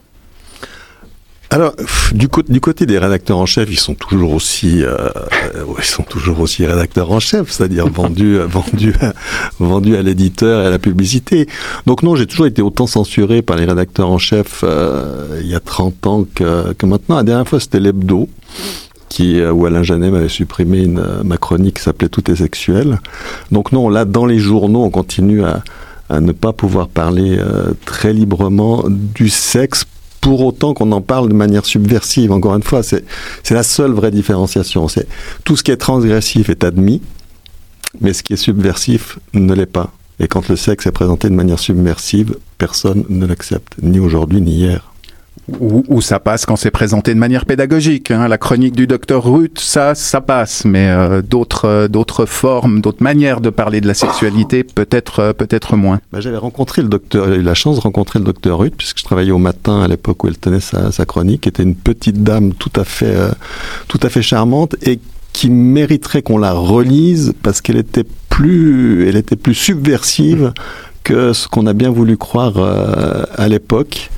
Alors, 1.56 1.74
du, 2.12 2.28
côté 2.28 2.86
des 2.86 2.98
rédacteurs 2.98 3.38
en 3.38 3.46
chef, 3.46 3.70
ils 3.72 3.80
sont 3.80 3.94
toujours 3.94 4.34
aussi, 4.34 4.84
euh, 4.84 4.98
ils 5.78 5.86
sont 5.86 6.04
toujours 6.04 6.42
aussi 6.42 6.66
rédacteurs 6.66 7.10
en 7.14 7.22
chef, 7.22 7.50
c'est-à-dire 7.50 7.88
vendus, 7.88 8.40
vendus, 8.40 8.94
vendus 9.60 9.96
à 9.96 10.02
l'éditeur 10.02 10.64
et 10.64 10.68
à 10.68 10.70
la 10.70 10.80
publicité. 10.80 11.48
Donc 11.86 12.04
non, 12.04 12.18
j'ai 12.18 12.26
toujours 12.26 12.48
été 12.48 12.62
autant 12.62 12.88
censuré 12.88 13.42
par 13.42 13.56
les 13.56 13.64
rédacteurs 13.64 14.10
en 14.10 14.18
chef 14.18 14.66
euh, 14.66 15.40
il 15.40 15.48
y 15.48 15.56
a 15.56 15.62
30 15.62 16.08
ans 16.08 16.26
que, 16.36 16.86
maintenant. 16.86 17.16
La 17.16 17.24
dernière 17.24 17.48
fois, 17.48 17.62
c'était 17.62 17.80
l'hebdo. 17.80 18.28
Qui, 19.08 19.40
euh, 19.40 19.54
où 19.54 19.66
Alain 19.66 19.84
Janet 19.84 20.12
m'avait 20.12 20.28
supprimé 20.28 20.88
ma 21.24 21.38
chronique 21.38 21.78
qui 21.78 21.84
s'appelait 21.84 22.10
Tout 22.10 22.30
est 22.30 22.36
sexuel. 22.36 23.00
Donc 23.50 23.72
non, 23.72 23.88
là, 23.88 24.04
dans 24.04 24.26
les 24.26 24.40
journaux, 24.40 24.84
on 24.84 24.90
continue 24.90 25.46
à, 25.46 25.64
à 26.10 26.20
ne 26.20 26.34
pas 26.34 26.52
pouvoir 26.52 26.90
parler 26.90 27.40
très 27.86 28.12
librement 28.12 28.84
du 28.90 29.30
sexe 29.30 29.86
pour 30.26 30.44
autant 30.44 30.74
qu'on 30.74 30.92
en 30.92 31.02
parle 31.02 31.30
de 31.30 31.36
manière 31.36 31.68
subversive. 31.68 32.32
Encore 32.32 32.56
une 32.56 32.64
fois, 32.64 32.82
c'est 32.82 33.04
la 33.52 33.62
seule 33.62 33.92
vraie 33.92 34.10
différenciation. 34.10 34.88
C'est 34.88 35.08
tout 35.44 35.56
ce 35.56 35.62
qui 35.62 35.70
est 35.70 35.78
transgressif 35.78 36.50
est 36.50 36.64
admis, 36.64 37.00
mais 38.02 38.12
ce 38.12 38.24
qui 38.24 38.34
est 38.34 38.36
subversif 38.36 39.20
ne 39.36 39.54
l'est 39.54 39.68
pas. 39.68 39.92
Et 40.20 40.28
quand 40.28 40.50
le 40.50 40.56
sexe 40.56 40.88
est 40.88 40.92
présenté 40.92 41.30
de 41.30 41.36
manière 41.36 41.60
subversive, 41.60 42.38
personne 42.58 43.06
ne 43.08 43.28
l'accepte, 43.28 43.76
ni 43.84 44.00
aujourd'hui 44.00 44.42
ni 44.42 44.54
hier. 44.54 44.95
Ou, 45.60 46.02
ça 46.02 46.20
passe 46.20 46.46
quand 46.46 46.56
c'est 46.56 46.72
présenté 46.72 47.14
de 47.14 47.20
manière 47.20 47.46
pédagogique. 47.46 48.10
Hein. 48.10 48.28
La 48.28 48.40
chronique 48.40 48.76
du 48.76 48.88
docteur 48.88 49.24
Ruth, 49.24 49.60
ça, 49.60 49.94
ça 49.94 50.20
passe, 50.20 50.66
mais 50.66 50.88
euh, 50.90 51.22
d'autres, 51.22 51.66
euh, 51.66 51.88
d'autres 51.88 52.26
formes, 52.26 52.82
d'autres 52.82 53.04
manières 53.04 53.42
de 53.42 53.52
parler 53.52 53.80
de 53.80 53.88
la 53.88 53.94
sexualité, 53.94 54.64
peut-être, 54.64 55.20
euh, 55.20 55.34
peut-être 55.34 55.76
moins. 55.76 56.00
Bah, 56.12 56.20
j'avais 56.20 56.38
rencontré 56.38 56.82
le 56.82 56.88
docteur, 56.88 57.30
eu 57.30 57.44
la 57.44 57.54
chance 57.54 57.76
de 57.76 57.82
rencontrer 57.82 58.18
le 58.18 58.26
docteur 58.26 58.58
Ruth, 58.58 58.74
puisque 58.76 58.98
je 58.98 59.04
travaillais 59.04 59.32
au 59.32 59.38
matin 59.38 59.82
à 59.82 59.88
l'époque 59.88 60.24
où 60.24 60.28
elle 60.28 60.38
tenait 60.38 60.60
sa, 60.60 60.92
sa 60.92 61.06
chronique, 61.06 61.42
qui 61.42 61.50
était 61.50 61.64
une 61.64 61.76
petite 61.76 62.24
dame 62.24 62.54
tout 62.54 62.74
à 62.76 62.84
fait, 62.84 63.16
tout 63.88 64.00
à 64.02 64.10
fait 64.10 64.24
charmante 64.24 64.76
et 64.82 65.00
qui 65.32 65.52
mériterait 65.52 66.24
qu'on 66.24 66.40
la 66.40 66.54
relise 66.54 67.34
parce 67.44 67.62
qu'elle 67.62 67.78
était 67.78 68.06
plus, 68.30 69.08
elle 69.08 69.16
était 69.16 69.36
plus 69.36 69.54
subversive 69.54 70.54
que 71.04 71.34
ce 71.34 71.48
qu'on 71.48 71.68
a 71.68 71.74
bien 71.74 71.92
voulu 71.92 72.18
croire 72.18 72.58
à 72.58 73.48
l'époque. 73.48 74.10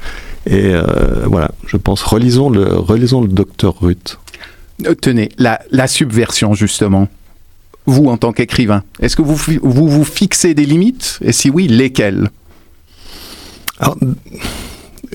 Et 0.50 0.74
euh, 0.74 1.26
voilà, 1.26 1.52
je 1.66 1.76
pense, 1.76 2.02
relisons 2.02 2.50
le, 2.50 2.78
relisons 2.78 3.22
le 3.22 3.28
docteur 3.28 3.82
Ruth. 3.82 4.18
Euh, 4.86 4.96
tenez, 4.96 5.30
la, 5.38 5.60
la 5.72 5.88
subversion, 5.88 6.54
justement. 6.54 7.10
vous, 7.86 8.08
en 8.08 8.18
tant 8.18 8.32
qu'écrivain 8.32 8.84
Est-ce 9.02 9.16
que 9.18 9.22
vous, 9.22 9.36
vous 9.36 9.88
vous 9.90 10.06
fixez 10.06 10.54
des 10.54 10.66
limites? 10.66 11.20
Et 11.22 11.34
si 11.34 11.50
oui, 11.50 11.68
lesquelles? 11.68 12.30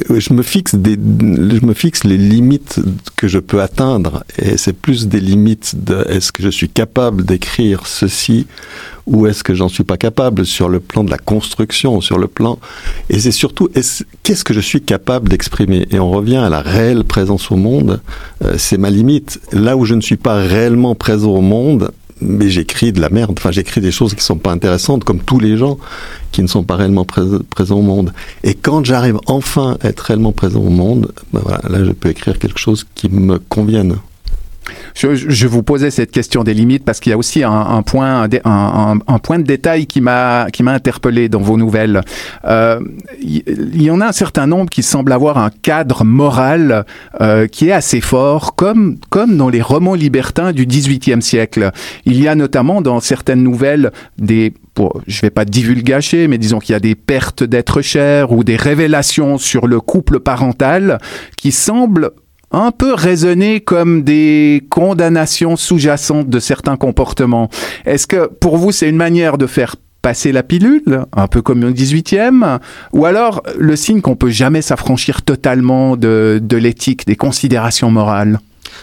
Je 0.08 0.32
me 0.32 0.42
fixe 0.42 0.74
des, 0.74 0.92
je 0.94 1.64
me 1.64 1.74
fixe 1.74 2.04
les 2.04 2.16
limites 2.16 2.80
que 3.16 3.28
je 3.28 3.38
peux 3.38 3.60
atteindre 3.60 4.24
et 4.38 4.56
c'est 4.56 4.72
plus 4.72 5.08
des 5.08 5.20
limites 5.20 5.84
de 5.84 6.04
est-ce 6.08 6.32
que 6.32 6.42
je 6.42 6.48
suis 6.48 6.68
capable 6.68 7.24
d'écrire 7.24 7.86
ceci 7.86 8.46
ou 9.06 9.26
est-ce 9.26 9.42
que 9.42 9.54
j'en 9.54 9.68
suis 9.68 9.84
pas 9.84 9.96
capable 9.96 10.46
sur 10.46 10.68
le 10.68 10.78
plan 10.80 11.02
de 11.04 11.10
la 11.10 11.18
construction, 11.18 12.00
sur 12.00 12.18
le 12.18 12.28
plan 12.28 12.58
et 13.10 13.18
c'est 13.18 13.32
surtout 13.32 13.68
qu'est-ce 14.22 14.44
que 14.44 14.54
je 14.54 14.60
suis 14.60 14.80
capable 14.80 15.28
d'exprimer? 15.28 15.86
Et 15.90 15.98
on 15.98 16.10
revient 16.10 16.36
à 16.36 16.48
la 16.48 16.60
réelle 16.60 17.04
présence 17.04 17.50
au 17.50 17.56
monde, 17.56 18.00
euh, 18.44 18.54
c'est 18.58 18.78
ma 18.78 18.90
limite. 18.90 19.40
Là 19.52 19.76
où 19.76 19.84
je 19.84 19.94
ne 19.94 20.00
suis 20.00 20.16
pas 20.16 20.36
réellement 20.36 20.94
présent 20.94 21.30
au 21.30 21.40
monde, 21.40 21.90
mais 22.22 22.48
j'écris 22.48 22.92
de 22.92 23.00
la 23.00 23.10
merde. 23.10 23.34
Enfin, 23.38 23.50
j'écris 23.50 23.80
des 23.80 23.92
choses 23.92 24.14
qui 24.14 24.22
sont 24.22 24.36
pas 24.36 24.52
intéressantes, 24.52 25.04
comme 25.04 25.20
tous 25.20 25.38
les 25.38 25.56
gens 25.56 25.78
qui 26.30 26.42
ne 26.42 26.46
sont 26.46 26.62
pas 26.62 26.76
réellement 26.76 27.04
présents 27.04 27.78
au 27.78 27.82
monde. 27.82 28.12
Et 28.42 28.54
quand 28.54 28.84
j'arrive 28.84 29.18
enfin 29.26 29.76
à 29.82 29.88
être 29.88 30.00
réellement 30.00 30.32
présent 30.32 30.60
au 30.60 30.70
monde, 30.70 31.12
ben 31.32 31.40
voilà, 31.42 31.60
là, 31.68 31.84
je 31.84 31.92
peux 31.92 32.08
écrire 32.08 32.38
quelque 32.38 32.58
chose 32.58 32.86
qui 32.94 33.08
me 33.08 33.38
convienne. 33.38 33.96
Je, 34.94 35.14
je, 35.14 35.46
vous 35.46 35.62
posais 35.62 35.90
cette 35.90 36.10
question 36.10 36.44
des 36.44 36.54
limites 36.54 36.84
parce 36.84 37.00
qu'il 37.00 37.10
y 37.10 37.12
a 37.12 37.18
aussi 37.18 37.42
un, 37.42 37.50
un 37.50 37.82
point, 37.82 38.28
un, 38.44 38.98
un, 39.06 39.18
point 39.18 39.38
de 39.38 39.44
détail 39.44 39.86
qui 39.86 40.00
m'a 40.00 40.46
qui 40.52 40.62
m'a 40.62 40.72
interpellé 40.72 41.28
dans 41.28 41.40
vos 41.40 41.56
nouvelles. 41.56 42.02
Euh, 42.44 42.80
il 43.20 43.82
y, 43.82 43.90
en 43.90 44.00
a 44.00 44.06
un 44.06 44.12
certain 44.12 44.46
nombre 44.46 44.70
qui 44.70 44.82
semblent 44.82 45.12
avoir 45.12 45.38
un 45.38 45.50
cadre 45.50 46.04
moral 46.04 46.84
euh, 47.20 47.46
qui 47.46 47.68
est 47.68 47.72
assez 47.72 48.00
fort, 48.00 48.54
comme 48.54 48.98
comme 49.10 49.36
dans 49.36 49.48
les 49.48 49.62
romans 49.62 49.94
libertins 49.94 50.52
du 50.52 50.66
XVIIIe 50.66 51.22
siècle. 51.22 51.72
Il 52.04 52.20
y 52.20 52.28
a 52.28 52.34
notamment 52.34 52.82
dans 52.82 53.00
certaines 53.00 53.42
nouvelles 53.42 53.92
des 54.18 54.52
pour, 54.74 55.02
je 55.06 55.20
vais 55.20 55.30
pas 55.30 55.44
divulgacher, 55.44 56.28
mais 56.28 56.38
disons 56.38 56.58
qu'il 56.58 56.72
y 56.72 56.76
a 56.76 56.80
des 56.80 56.94
pertes 56.94 57.44
d'êtres 57.44 57.82
chers 57.82 58.32
ou 58.32 58.42
des 58.42 58.56
révélations 58.56 59.36
sur 59.36 59.66
le 59.66 59.80
couple 59.80 60.20
parental 60.20 60.98
qui 61.36 61.52
semblent 61.52 62.10
un 62.52 62.70
peu 62.70 62.94
raisonner 62.94 63.60
comme 63.60 64.02
des 64.02 64.64
condamnations 64.70 65.56
sous-jacentes 65.56 66.28
de 66.28 66.38
certains 66.38 66.76
comportements. 66.76 67.48
Est-ce 67.84 68.06
que 68.06 68.26
pour 68.26 68.58
vous 68.58 68.72
c'est 68.72 68.88
une 68.88 68.96
manière 68.96 69.38
de 69.38 69.46
faire 69.46 69.76
passer 70.02 70.32
la 70.32 70.42
pilule, 70.42 71.04
un 71.12 71.28
peu 71.28 71.42
comme 71.42 71.62
au 71.62 71.70
18e, 71.70 72.58
ou 72.92 73.06
alors 73.06 73.42
le 73.56 73.76
signe 73.76 74.00
qu'on 74.00 74.16
peut 74.16 74.30
jamais 74.30 74.60
s'affranchir 74.60 75.22
totalement 75.22 75.96
de, 75.96 76.40
de 76.42 76.56
l'éthique, 76.56 77.06
des 77.06 77.16
considérations 77.16 77.90
morales? 77.90 78.40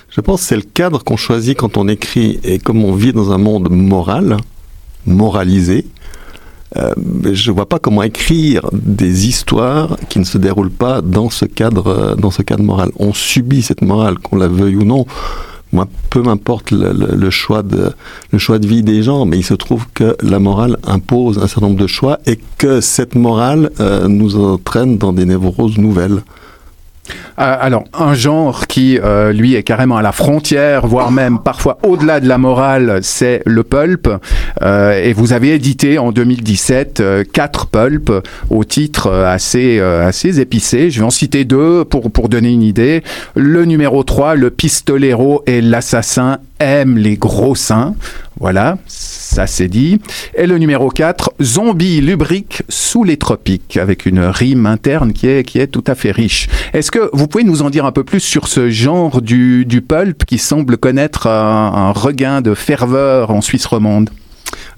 Je 0.09 0.21
pense 0.21 0.41
que 0.41 0.47
c'est 0.47 0.55
le 0.55 0.61
cadre 0.61 1.03
qu'on 1.03 1.17
choisit 1.17 1.57
quand 1.57 1.77
on 1.77 1.88
écrit, 1.88 2.39
et 2.43 2.57
comme 2.57 2.83
on 2.83 2.93
vit 2.93 3.11
dans 3.11 3.31
un 3.31 3.38
monde 3.38 3.69
moral, 3.69 4.38
moralisé, 5.05 5.85
euh, 6.77 6.93
je 7.31 7.49
ne 7.49 7.55
vois 7.55 7.67
pas 7.67 7.79
comment 7.79 8.03
écrire 8.03 8.69
des 8.73 9.27
histoires 9.27 9.97
qui 10.09 10.19
ne 10.19 10.23
se 10.23 10.38
déroulent 10.38 10.69
pas 10.69 11.01
dans 11.01 11.29
ce 11.29 11.45
cadre, 11.45 11.88
euh, 11.88 12.15
dans 12.15 12.31
ce 12.31 12.41
cadre 12.41 12.63
moral. 12.63 12.91
On 12.97 13.13
subit 13.13 13.61
cette 13.61 13.81
morale, 13.81 14.19
qu'on 14.19 14.38
la 14.38 14.47
veuille 14.47 14.75
ou 14.75 14.83
non. 14.83 15.05
Moi, 15.71 15.88
peu 16.09 16.21
m'importe 16.21 16.71
le, 16.71 17.29
choix 17.29 17.61
de, 17.61 17.91
le 18.31 18.39
choix 18.39 18.57
de 18.57 18.65
vie 18.65 18.81
des 18.81 19.03
gens, 19.03 19.25
mais 19.25 19.38
il 19.38 19.43
se 19.43 19.53
trouve 19.53 19.85
que 19.93 20.15
la 20.23 20.39
morale 20.39 20.77
impose 20.83 21.38
un 21.38 21.47
certain 21.47 21.67
nombre 21.67 21.79
de 21.79 21.88
choix 21.88 22.19
et 22.25 22.39
que 22.57 22.81
cette 22.81 23.13
morale 23.13 23.69
euh, 23.79 24.07
nous 24.07 24.35
entraîne 24.35 24.97
dans 24.97 25.13
des 25.13 25.25
névroses 25.25 25.77
nouvelles. 25.77 26.23
Euh, 27.39 27.55
alors, 27.59 27.85
un 27.93 28.13
genre 28.13 28.67
qui, 28.67 28.97
euh, 28.97 29.31
lui, 29.31 29.55
est 29.55 29.63
carrément 29.63 29.97
à 29.97 30.01
la 30.01 30.11
frontière, 30.11 30.87
voire 30.87 31.11
même 31.11 31.39
parfois 31.39 31.77
au-delà 31.83 32.19
de 32.19 32.27
la 32.27 32.37
morale, 32.37 32.99
c'est 33.01 33.41
le 33.45 33.63
pulp. 33.63 34.09
Euh, 34.61 35.01
et 35.03 35.13
vous 35.13 35.33
avez 35.33 35.53
édité 35.53 35.97
en 35.99 36.11
2017 36.11 37.03
quatre 37.31 37.67
pulps 37.67 38.11
au 38.49 38.63
titre 38.63 39.11
assez, 39.11 39.79
assez 39.79 40.39
épicé. 40.39 40.89
Je 40.91 40.99
vais 40.99 41.05
en 41.05 41.09
citer 41.09 41.45
deux 41.45 41.85
pour, 41.85 42.11
pour 42.11 42.29
donner 42.29 42.51
une 42.51 42.63
idée. 42.63 43.03
Le 43.35 43.65
numéro 43.65 44.03
3, 44.03 44.35
Le 44.35 44.49
pistolero 44.49 45.43
et 45.45 45.61
l'assassin 45.61 46.39
aiment 46.59 46.97
les 46.97 47.17
gros 47.17 47.55
seins. 47.55 47.95
Voilà, 48.39 48.77
ça 48.87 49.47
c'est 49.47 49.67
dit. 49.67 49.99
Et 50.35 50.47
le 50.47 50.57
numéro 50.57 50.89
4, 50.89 51.33
Zombie 51.41 52.01
lubrique 52.01 52.63
sous 52.69 53.03
les 53.03 53.17
tropiques, 53.17 53.77
avec 53.77 54.05
une 54.05 54.19
rime 54.19 54.65
interne 54.65 55.11
qui 55.13 55.27
est, 55.27 55.43
qui 55.43 55.59
est 55.59 55.67
tout 55.67 55.83
à 55.87 55.95
fait 55.95 56.11
riche. 56.11 56.47
Est-ce 56.73 56.91
que 56.91 57.09
vous 57.13 57.27
pouvez 57.27 57.43
nous 57.43 57.61
en 57.61 57.69
dire 57.69 57.85
un 57.85 57.91
peu 57.91 58.03
plus 58.03 58.21
sur 58.21 58.47
ce 58.47 58.69
genre 58.69 59.21
du, 59.21 59.65
du 59.65 59.81
pulp 59.81 60.23
qui 60.25 60.37
semble 60.37 60.77
connaître 60.77 61.27
un, 61.27 61.91
regain 61.91 62.41
de 62.41 62.53
ferveur 62.53 63.31
en 63.31 63.41
Suisse 63.41 63.65
romande? 63.65 64.09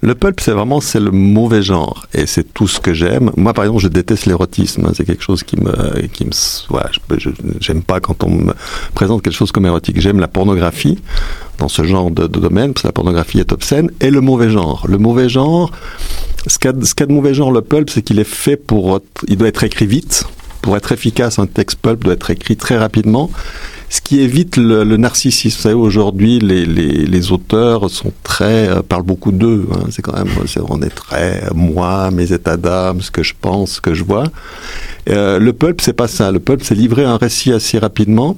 Le 0.02 0.16
pulp, 0.16 0.40
c'est 0.40 0.52
vraiment 0.52 0.82
c'est 0.82 1.00
le 1.00 1.12
mauvais 1.12 1.62
genre 1.62 2.08
et 2.14 2.26
c'est 2.26 2.54
tout 2.54 2.68
ce 2.68 2.80
que 2.80 2.94
j'aime. 2.94 3.32
Moi, 3.38 3.54
par 3.54 3.66
exemple, 3.66 3.82
je 3.82 3.88
déteste 3.88 4.26
l'érotisme. 4.26 4.92
C'est 4.96 5.06
quelque 5.06 5.24
chose 5.24 5.44
qui 5.44 5.58
me, 5.58 6.08
qui 6.08 6.26
me, 6.26 6.32
j'aime 7.60 7.84
pas 7.84 8.00
quand 8.00 8.24
on 8.24 8.32
me 8.32 8.54
présente 8.96 9.22
quelque 9.22 9.36
chose 9.36 9.52
comme 9.52 9.68
érotique. 9.68 10.02
J'aime 10.02 10.20
la 10.20 10.28
pornographie 10.28 10.98
dans 11.62 11.70
ce 11.70 11.84
genre 11.84 12.10
de, 12.12 12.28
domaine 12.28 12.74
parce 12.74 12.82
que 12.82 12.88
la 12.88 12.92
pornographie 12.92 13.40
est 13.40 13.52
obscène 13.52 13.92
et 14.02 14.10
le 14.10 14.20
mauvais 14.20 14.50
genre. 14.50 14.86
Le 14.88 14.98
mauvais 14.98 15.30
genre, 15.30 15.72
ce 16.48 16.58
qu'a, 16.58 16.74
qu'a 16.74 17.06
de 17.06 17.14
mauvais 17.14 17.34
genre 17.34 17.52
le 17.52 17.62
pulp, 17.62 17.90
c'est 17.90 18.02
qu'il 18.02 18.20
est 18.20 18.24
fait 18.24 18.58
pour, 18.58 19.00
il 19.28 19.38
doit 19.38 19.48
être 19.48 19.64
écrit 19.64 19.86
vite. 19.86 20.26
Pour 20.62 20.76
être 20.76 20.92
efficace, 20.92 21.40
un 21.40 21.48
texte 21.48 21.80
pulp 21.80 22.04
doit 22.04 22.14
être 22.14 22.30
écrit 22.30 22.58
très 22.58 22.78
rapidement 22.78 23.30
ce 23.92 24.00
qui 24.00 24.22
évite 24.22 24.56
le, 24.56 24.86
narcissisme. 24.96 25.58
Vous 25.58 25.62
savez, 25.64 25.76
aujourd'hui, 25.76 26.40
les, 26.40 26.66
les, 26.66 27.32
auteurs 27.34 27.90
sont 27.90 28.14
très, 28.24 28.70
euh, 28.70 28.82
parlent 28.82 29.04
beaucoup 29.04 29.34
d'eux. 29.34 29.68
Hein. 29.74 29.88
C'est 29.92 30.02
quand 30.02 30.14
même, 30.14 30.30
on 30.70 30.82
est 30.82 30.96
très, 30.96 31.44
moi, 31.54 32.10
mes 32.10 32.32
états 32.32 32.56
d'âme, 32.56 33.02
ce 33.02 33.12
que 33.12 33.22
je 33.22 33.34
pense, 33.40 33.74
ce 33.74 33.82
que 33.82 33.94
je 33.94 34.06
vois. 34.06 34.24
Euh, 35.10 35.40
le 35.40 35.52
pulp, 35.52 35.82
c'est 35.82 35.92
pas 35.92 36.08
ça. 36.08 36.32
Le 36.32 36.40
pulp, 36.40 36.62
c'est 36.64 36.74
livrer 36.74 37.04
un 37.04 37.18
récit 37.18 37.52
assez 37.52 37.80
rapidement. 37.80 38.38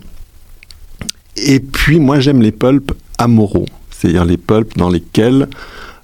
Et 1.38 1.60
puis, 1.60 2.00
moi, 2.00 2.20
j'aime 2.20 2.42
les 2.42 2.52
pulps 2.52 2.94
amoraux. 3.18 3.66
C'est-à-dire 3.90 4.26
les 4.26 4.38
pulps 4.38 4.76
dans 4.76 4.90
lesquels 4.90 5.48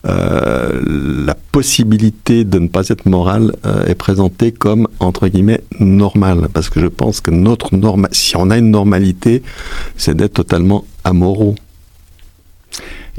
euh, 0.05 0.81
la 1.25 1.35
possibilité 1.35 2.45
de 2.45 2.57
ne 2.59 2.69
pas 2.69 2.87
être 2.87 3.05
moral 3.05 3.53
euh, 3.65 3.85
est 3.85 3.95
présentée 3.95 4.53
comme 4.53 4.87
entre 5.01 5.27
guillemets 5.27 5.61
normale 5.81 6.47
parce 6.53 6.69
que 6.69 6.79
je 6.79 6.87
pense 6.87 7.19
que 7.19 7.31
notre 7.31 7.75
norme 7.75 8.07
si 8.13 8.37
on 8.37 8.49
a 8.49 8.57
une 8.57 8.71
normalité 8.71 9.43
c'est 9.97 10.15
d'être 10.15 10.35
totalement 10.35 10.85
amoraux 11.03 11.55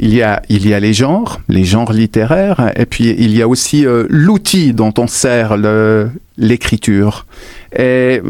il 0.03 0.15
y, 0.15 0.23
a, 0.23 0.43
il 0.49 0.67
y 0.67 0.73
a 0.73 0.81
les 0.81 0.95
genres, 0.95 1.41
les 1.49 1.65
genres 1.65 1.93
littéraires, 1.93 2.73
et 2.75 2.87
puis 2.87 3.15
il 3.19 3.37
y 3.37 3.43
a 3.43 3.49
aussi 3.49 3.87
euh, 3.87 4.07
l'outil 4.09 4.73
dont 4.73 4.95
on 4.99 5.07
sert 5.07 5.57
l'écriture. 6.39 7.27
Et 7.77 8.23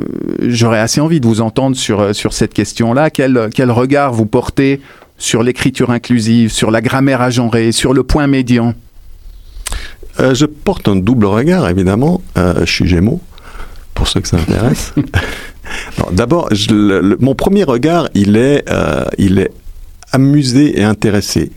j'aurais 0.42 0.80
assez 0.80 1.00
envie 1.00 1.20
de 1.20 1.26
vous 1.26 1.40
entendre 1.40 1.76
sur, 1.76 2.14
sur 2.14 2.32
cette 2.32 2.52
question-là. 2.52 3.10
Quel, 3.10 3.48
quel 3.54 3.70
regard 3.70 4.12
vous 4.12 4.26
portez 4.26 4.80
sur 5.16 5.42
l'écriture 5.42 5.90
inclusive, 5.90 6.50
sur 6.50 6.70
la 6.72 6.80
grammaire 6.80 7.20
agenrée, 7.20 7.72
sur 7.72 7.94
le 7.94 8.02
point 8.02 8.26
médian? 8.26 8.74
Euh, 10.18 10.34
Je 10.34 10.46
porte 10.46 10.88
un 10.88 10.96
double 10.96 11.26
regard, 11.26 11.68
évidemment. 11.68 12.20
Euh, 12.36 12.64
je 12.66 12.72
suis 12.72 12.88
Gémeaux, 12.88 13.20
pour 13.94 14.08
ceux 14.08 14.20
que 14.20 14.28
ça 14.28 14.38
intéresse. 14.38 14.92
D'abord, 16.12 16.48
mon 17.20 17.34
premier 17.34 17.62
regard, 17.62 18.08
il 18.14 18.36
est, 18.36 18.64
euh, 18.70 19.04
il 19.18 19.38
est 19.38 19.52
amusé 20.12 20.78
et 20.78 20.84
intéressé. 20.84 21.50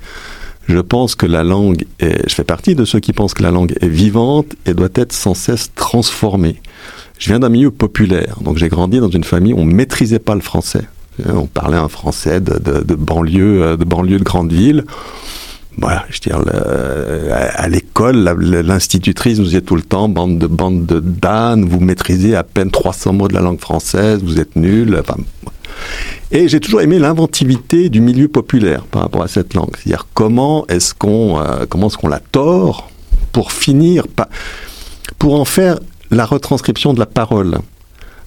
Je 0.68 0.80
pense 0.80 1.16
que 1.16 1.26
la 1.26 1.44
langue 1.44 1.86
est, 2.00 2.30
je 2.30 2.34
fais 2.34 2.44
partie 2.44 2.76
de 2.76 2.86
ceux 2.86 3.00
qui 3.00 3.12
pensent 3.12 3.34
que 3.34 3.44
la 3.44 3.52
langue 3.52 3.74
est 3.82 3.88
vivante 3.88 4.56
et 4.66 4.74
doit 4.74 4.90
être 4.96 5.12
sans 5.12 5.34
cesse 5.34 5.72
transformée. 5.76 6.62
Je 7.20 7.30
viens 7.30 7.40
d'un 7.40 7.50
milieu 7.50 7.72
populaire, 7.72 8.38
donc 8.42 8.58
j'ai 8.58 8.70
grandi 8.70 9.00
dans 9.00 9.10
une 9.10 9.24
famille 9.24 9.54
où 9.54 9.60
on 9.60 9.66
maîtrisait 9.66 10.20
pas 10.20 10.36
le 10.36 10.42
français. 10.42 10.88
On 11.28 11.46
parlait 11.46 11.78
un 11.78 11.90
français 11.90 12.42
de, 12.42 12.96
banlieue, 12.96 13.62
euh, 13.62 13.78
de 13.78 13.84
banlieue 13.84 14.18
de 14.18 14.24
grande 14.24 14.52
ville. 14.52 14.86
Voilà, 15.78 16.06
je 16.10 16.20
veux 16.30 16.44
dire, 16.44 16.54
à 17.56 17.68
l'école, 17.68 18.16
l'institutrice 18.18 19.40
nous 19.40 19.46
disait 19.46 19.62
tout 19.62 19.76
le 19.76 19.82
temps, 19.82 20.08
bande 20.08 20.38
de 20.38 20.48
bande 20.48 20.86
de 20.86 21.00
Dan, 21.00 21.66
vous 21.66 21.80
maîtrisez 21.80 22.36
à 22.36 22.44
peine 22.44 22.70
300 22.70 23.14
mots 23.14 23.28
de 23.28 23.34
la 23.34 23.42
langue 23.42 23.60
française, 23.60 24.22
vous 24.24 24.40
êtes 24.40 24.56
nul. 24.56 25.02
et 26.32 26.48
j'ai 26.48 26.60
toujours 26.60 26.82
aimé 26.82 27.00
l'inventivité 27.00 27.90
du 27.90 28.02
milieu 28.02 28.28
populaire 28.28 28.84
par 28.86 29.02
rapport 29.02 29.24
à 29.24 29.28
cette 29.28 29.56
langue. 29.56 29.72
C'est-à-dire 29.76 30.08
comment 30.14 30.66
est-ce 30.68 30.94
qu'on 30.94 31.40
euh, 31.40 31.66
comment 31.68 31.88
est-ce 31.88 31.98
qu'on 31.98 32.08
la 32.08 32.20
tord 32.20 32.90
pour 33.34 33.52
finir, 33.52 34.06
pour 35.18 35.40
en 35.40 35.46
faire 35.46 35.80
la 36.12 36.26
retranscription 36.26 36.94
de 36.94 37.00
la 37.00 37.06
parole. 37.06 37.58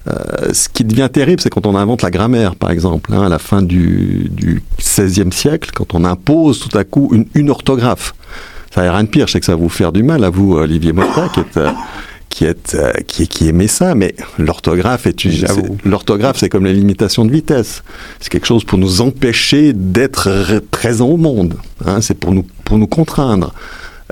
Euh, 0.09 0.53
ce 0.53 0.69
qui 0.69 0.85
devient 0.85 1.09
terrible, 1.13 1.41
c'est 1.41 1.51
quand 1.51 1.67
on 1.67 1.75
invente 1.75 2.03
la 2.03 2.11
grammaire, 2.11 2.55
par 2.55 2.71
exemple, 2.71 3.13
hein, 3.13 3.23
à 3.23 3.29
la 3.29 3.39
fin 3.39 3.63
du, 3.63 4.29
du 4.31 4.63
XVIe 4.79 5.33
siècle, 5.33 5.71
quand 5.75 5.95
on 5.95 6.05
impose 6.05 6.61
tout 6.61 6.77
à 6.77 6.85
coup 6.85 7.11
une, 7.13 7.27
une 7.35 7.51
orthographe. 7.51 8.15
Ça 8.75 8.83
n'a 8.83 8.93
rien 8.93 9.05
de 9.05 9.09
pire, 9.09 9.27
je 9.27 9.33
sais 9.33 9.41
que 9.41 9.47
ça 9.47 9.53
va 9.53 9.61
vous 9.61 9.69
faire 9.69 9.93
du 9.93 10.03
mal 10.03 10.23
à 10.23 10.31
vous, 10.31 10.55
Olivier 10.55 10.93
Motta, 10.93 11.29
qui 11.33 11.41
est... 11.41 11.57
Euh, 11.57 11.71
qui, 12.29 12.45
est, 12.45 12.75
euh, 12.75 12.93
qui, 13.07 13.29
qui 13.29 13.49
aimait 13.49 13.67
ça, 13.67 13.95
mais 13.95 14.15
l'orthographe 14.39 15.07
est, 15.07 15.25
l'orthographe 15.87 16.37
c'est 16.37 16.51
comme 16.51 16.67
la 16.67 16.73
limitation 16.73 17.25
de 17.25 17.33
vitesse. 17.33 17.83
C'est 18.21 18.29
quelque 18.29 18.47
chose 18.47 18.63
pour 18.63 18.77
nous 18.77 19.01
empêcher 19.01 19.73
d'être 19.73 20.61
présents 20.71 21.09
au 21.09 21.17
monde. 21.17 21.55
Hein, 21.87 22.03
c'est 22.03 22.13
pour 22.13 22.33
nous 22.33 22.45
pour 22.65 22.77
nous 22.77 22.87
contraindre. 22.87 23.55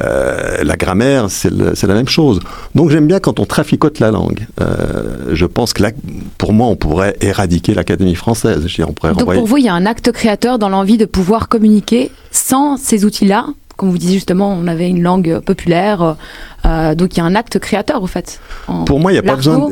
Euh, 0.03 0.65
la 0.65 0.77
grammaire, 0.77 1.31
c'est 1.31 1.51
la 1.51 1.95
même 1.95 2.09
chose. 2.09 2.41
Donc 2.75 2.91
j'aime 2.91 3.07
bien 3.07 3.21
quand 3.21 3.39
on 3.39 3.47
traficote 3.47 4.01
la 4.01 4.11
langue. 4.11 4.47
Euh, 4.61 5.33
je 5.33 5.47
pense 5.47 5.73
que 5.73 5.83
là, 5.83 5.91
pour 6.37 6.53
moi, 6.53 6.67
on 6.67 6.77
pourrait 6.77 7.17
éradiquer 7.21 7.75
l'Académie 7.75 8.17
française. 8.17 8.67
Je 8.67 8.83
on 8.83 8.93
pourrait 8.93 9.15
Donc 9.15 9.33
pour 9.33 9.47
vous, 9.47 9.59
il 9.59 9.65
y 9.65 9.69
a 9.69 9.75
un 9.75 9.87
acte 9.87 10.11
créateur 10.11 10.59
dans 10.59 10.69
l'envie 10.69 10.99
de 10.99 11.05
pouvoir 11.05 11.49
communiquer 11.49 12.11
sans 12.33 12.77
ces 12.77 13.05
outils-là 13.05 13.47
comme 13.77 13.91
vous 13.91 13.99
disiez 13.99 14.15
justement, 14.15 14.53
on 14.53 14.67
avait 14.67 14.89
une 14.89 15.03
langue 15.03 15.41
populaire, 15.41 16.17
euh, 16.65 16.95
donc 16.95 17.15
il 17.15 17.19
y 17.19 17.21
a 17.21 17.25
un 17.25 17.35
acte 17.35 17.59
créateur 17.59 18.03
au 18.03 18.07
fait. 18.07 18.41
Pour 18.87 19.01
moi, 19.01 19.13
il 19.13 19.15
n'y 19.15 19.19
a, 19.19 19.23
pas 19.23 19.37
besoin, 19.37 19.71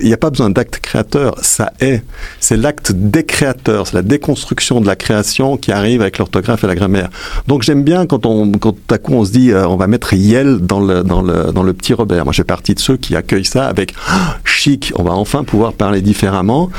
il 0.00 0.12
a, 0.12 0.16
pas 0.16 0.30
besoin 0.30 0.50
d'acte 0.50 0.80
créateur, 0.80 1.36
ça 1.40 1.72
est. 1.80 2.02
C'est 2.40 2.56
l'acte 2.56 2.92
des 2.92 3.24
créateurs, 3.24 3.86
c'est 3.86 3.94
la 3.94 4.02
déconstruction 4.02 4.80
de 4.80 4.86
la 4.86 4.96
création 4.96 5.56
qui 5.56 5.72
arrive 5.72 6.02
avec 6.02 6.18
l'orthographe 6.18 6.64
et 6.64 6.66
la 6.66 6.74
grammaire. 6.74 7.08
Donc 7.46 7.62
j'aime 7.62 7.84
bien 7.84 8.06
quand, 8.06 8.26
on, 8.26 8.52
quand 8.52 8.76
à 8.90 8.98
coup 8.98 9.14
on 9.14 9.24
se 9.24 9.32
dit 9.32 9.52
euh, 9.52 9.66
on 9.66 9.76
va 9.76 9.86
mettre 9.86 10.12
Yel 10.12 10.58
dans 10.58 10.80
le, 10.80 11.02
dans, 11.02 11.22
le, 11.22 11.52
dans 11.52 11.62
le 11.62 11.72
petit 11.72 11.94
Robert. 11.94 12.24
Moi, 12.24 12.32
je 12.32 12.38
fais 12.38 12.44
partie 12.44 12.74
de 12.74 12.80
ceux 12.80 12.96
qui 12.96 13.16
accueillent 13.16 13.44
ça 13.44 13.66
avec 13.66 13.94
ah, 14.08 14.36
chic, 14.44 14.92
on 14.96 15.02
va 15.02 15.12
enfin 15.12 15.44
pouvoir 15.44 15.72
parler 15.72 16.02
différemment. 16.02 16.70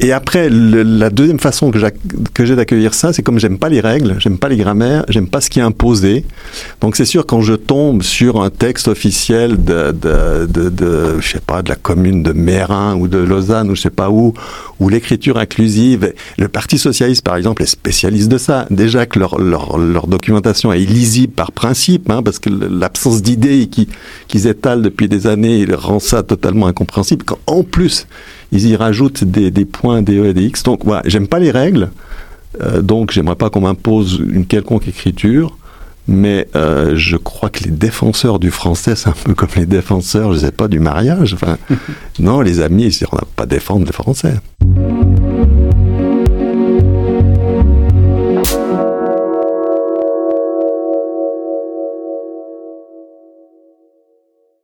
Et 0.00 0.12
après, 0.12 0.48
la 0.48 1.10
deuxième 1.10 1.40
façon 1.40 1.72
que 1.72 2.44
j'ai 2.44 2.54
d'accueillir 2.54 2.94
ça, 2.94 3.12
c'est 3.12 3.22
comme 3.22 3.40
j'aime 3.40 3.58
pas 3.58 3.68
les 3.68 3.80
règles, 3.80 4.14
j'aime 4.18 4.38
pas 4.38 4.48
les 4.48 4.56
grammaires, 4.56 5.04
j'aime 5.08 5.26
pas 5.26 5.40
ce 5.40 5.50
qui 5.50 5.58
est 5.58 5.62
imposé. 5.62 6.24
Donc 6.80 6.94
c'est 6.94 7.04
sûr 7.04 7.26
quand 7.26 7.40
je 7.40 7.54
tombe 7.54 8.02
sur 8.02 8.40
un 8.40 8.50
texte 8.50 8.86
officiel 8.86 9.62
de, 9.62 9.90
de, 9.90 10.46
de, 10.46 10.68
de 10.68 11.20
je 11.20 11.28
sais 11.28 11.40
pas, 11.40 11.62
de 11.62 11.68
la 11.68 11.74
commune 11.74 12.22
de 12.22 12.32
Mérin 12.32 12.94
ou 12.94 13.08
de 13.08 13.18
Lausanne 13.18 13.70
ou 13.70 13.74
je 13.74 13.80
sais 13.80 13.90
pas 13.90 14.08
où, 14.08 14.34
où 14.78 14.88
l'écriture 14.88 15.36
inclusive, 15.36 16.12
le 16.38 16.46
Parti 16.46 16.78
socialiste 16.78 17.22
par 17.24 17.34
exemple 17.34 17.64
est 17.64 17.66
spécialiste 17.66 18.28
de 18.28 18.38
ça. 18.38 18.66
Déjà 18.70 19.04
que 19.04 19.18
leur, 19.18 19.40
leur, 19.40 19.78
leur 19.78 20.06
documentation 20.06 20.72
est 20.72 20.80
illisible 20.80 21.32
par 21.32 21.50
principe, 21.50 22.08
hein, 22.08 22.22
parce 22.22 22.38
que 22.38 22.50
l'absence 22.50 23.20
d'idées 23.20 23.68
qu'ils 24.28 24.46
étalent 24.46 24.82
depuis 24.82 25.08
des 25.08 25.26
années 25.26 25.66
rend 25.72 25.98
ça 25.98 26.22
totalement 26.22 26.68
incompréhensible. 26.68 27.24
Quand 27.24 27.38
en 27.48 27.64
plus 27.64 28.06
ils 28.52 28.66
y 28.66 28.76
rajoutent 28.76 29.24
des, 29.24 29.50
des 29.50 29.64
points, 29.64 30.02
des 30.02 30.18
E 30.18 30.26
et 30.26 30.34
des 30.34 30.44
X. 30.44 30.62
Donc 30.62 30.84
voilà, 30.84 31.02
j'aime 31.06 31.28
pas 31.28 31.38
les 31.38 31.50
règles, 31.50 31.90
euh, 32.62 32.82
donc 32.82 33.12
j'aimerais 33.12 33.36
pas 33.36 33.50
qu'on 33.50 33.60
m'impose 33.60 34.22
une 34.30 34.46
quelconque 34.46 34.88
écriture. 34.88 35.56
Mais 36.10 36.48
euh, 36.56 36.96
je 36.96 37.18
crois 37.18 37.50
que 37.50 37.64
les 37.64 37.70
défenseurs 37.70 38.38
du 38.38 38.50
français, 38.50 38.96
c'est 38.96 39.10
un 39.10 39.14
peu 39.24 39.34
comme 39.34 39.50
les 39.56 39.66
défenseurs, 39.66 40.32
je 40.32 40.38
sais 40.38 40.52
pas, 40.52 40.66
du 40.66 40.80
mariage. 40.80 41.34
Enfin, 41.34 41.58
non, 42.18 42.40
les 42.40 42.60
amis, 42.60 42.98
on 43.12 43.16
n'a 43.16 43.24
pas 43.36 43.44
défendre 43.44 43.84
le 43.84 43.92
français. 43.92 44.36